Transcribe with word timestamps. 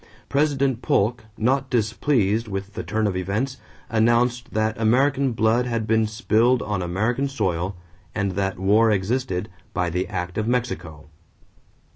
President 0.29 0.81
Polk, 0.81 1.25
not 1.37 1.69
displeased 1.69 2.47
with 2.47 2.73
the 2.73 2.81
turn 2.81 3.05
of 3.05 3.15
events, 3.15 3.57
announced 3.87 4.51
that 4.51 4.75
American 4.81 5.31
blood 5.31 5.67
had 5.67 5.85
been 5.85 6.07
"spilled 6.07 6.63
on 6.63 6.81
American 6.81 7.27
soil" 7.27 7.75
and 8.15 8.31
that 8.31 8.57
war 8.57 8.89
existed 8.89 9.47
"by 9.75 9.91
the 9.91 10.07
act 10.07 10.39
of 10.39 10.47
Mexico." 10.47 11.05